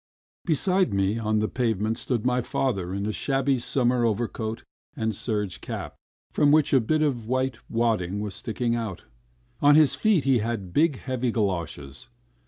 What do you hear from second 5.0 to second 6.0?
a serge cap,